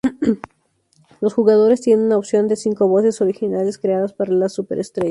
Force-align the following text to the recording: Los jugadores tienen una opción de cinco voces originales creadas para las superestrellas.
Los 1.21 1.35
jugadores 1.35 1.81
tienen 1.81 2.07
una 2.07 2.17
opción 2.17 2.47
de 2.47 2.55
cinco 2.55 2.87
voces 2.87 3.21
originales 3.21 3.77
creadas 3.77 4.13
para 4.13 4.33
las 4.33 4.51
superestrellas. 4.53 4.99